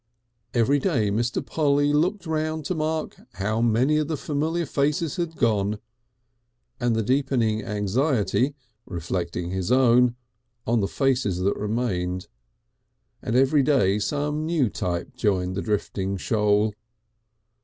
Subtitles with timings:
[0.55, 1.45] Every day Mr.
[1.45, 5.77] Polly looked round to mark how many of the familiar faces had gone,
[6.79, 8.55] and the deepening anxiety
[8.87, 10.15] (reflecting his own)
[10.65, 12.27] on the faces that remained,
[13.21, 16.73] and every day some new type joined the drifting shoal.